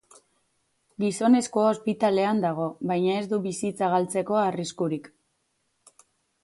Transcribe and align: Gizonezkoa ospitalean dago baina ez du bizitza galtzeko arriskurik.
Gizonezkoa 1.03 1.67
ospitalean 1.73 2.41
dago 2.47 2.65
baina 2.93 3.19
ez 3.19 3.23
du 3.35 3.41
bizitza 3.45 3.93
galtzeko 3.95 4.43
arriskurik. 4.47 5.11